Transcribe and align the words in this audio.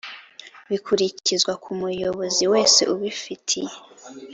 bikurikizwa 0.69 1.53
ku 1.63 1.69
muyobozi 1.79 2.43
wese 2.53 2.81
ubifitiye 2.93 3.73